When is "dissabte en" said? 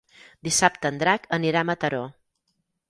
0.47-0.97